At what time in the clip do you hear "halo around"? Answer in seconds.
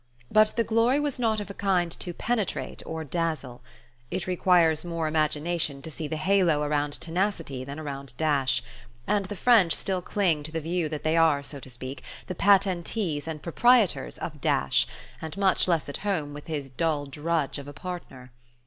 6.17-6.93